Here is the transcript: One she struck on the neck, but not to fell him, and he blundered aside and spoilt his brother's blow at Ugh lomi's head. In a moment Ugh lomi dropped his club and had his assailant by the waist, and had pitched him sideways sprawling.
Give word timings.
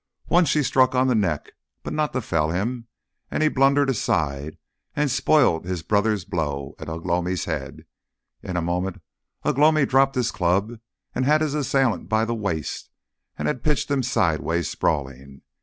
One 0.25 0.45
she 0.45 0.63
struck 0.63 0.95
on 0.95 1.05
the 1.05 1.13
neck, 1.13 1.51
but 1.83 1.93
not 1.93 2.11
to 2.13 2.21
fell 2.21 2.49
him, 2.49 2.87
and 3.29 3.43
he 3.43 3.49
blundered 3.49 3.87
aside 3.87 4.57
and 4.95 5.11
spoilt 5.11 5.63
his 5.65 5.83
brother's 5.83 6.25
blow 6.25 6.73
at 6.79 6.89
Ugh 6.89 7.05
lomi's 7.05 7.45
head. 7.45 7.85
In 8.41 8.57
a 8.57 8.63
moment 8.63 8.99
Ugh 9.43 9.59
lomi 9.59 9.85
dropped 9.85 10.15
his 10.15 10.31
club 10.31 10.79
and 11.13 11.25
had 11.25 11.41
his 11.41 11.53
assailant 11.53 12.09
by 12.09 12.25
the 12.25 12.33
waist, 12.33 12.89
and 13.37 13.47
had 13.47 13.61
pitched 13.63 13.91
him 13.91 14.01
sideways 14.01 14.67
sprawling. 14.67 15.43